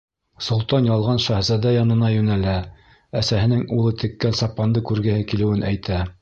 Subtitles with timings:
[0.43, 2.55] Солтан ялған шаһзадә янына йүнәлә,
[3.21, 6.03] әсәһенең улы теккән сапанды күргеһе килеүен әйтә.